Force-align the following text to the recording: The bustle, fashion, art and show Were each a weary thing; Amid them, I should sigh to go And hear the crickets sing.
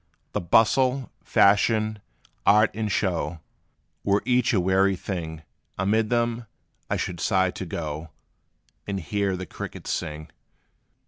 The 0.31 0.41
bustle, 0.41 1.11
fashion, 1.23 1.99
art 2.43 2.71
and 2.73 2.91
show 2.91 3.39
Were 4.03 4.23
each 4.25 4.51
a 4.51 4.59
weary 4.59 4.95
thing; 4.95 5.43
Amid 5.77 6.09
them, 6.09 6.47
I 6.89 6.97
should 6.97 7.19
sigh 7.19 7.51
to 7.51 7.67
go 7.67 8.09
And 8.87 8.99
hear 8.99 9.37
the 9.37 9.45
crickets 9.45 9.91
sing. 9.91 10.31